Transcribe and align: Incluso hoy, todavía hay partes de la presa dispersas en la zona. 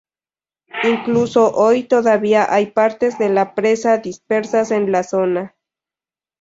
Incluso 0.81 1.51
hoy, 1.53 1.83
todavía 1.83 2.51
hay 2.51 2.71
partes 2.71 3.19
de 3.19 3.29
la 3.29 3.53
presa 3.53 3.97
dispersas 3.99 4.71
en 4.71 4.91
la 4.91 5.03
zona. 5.03 5.55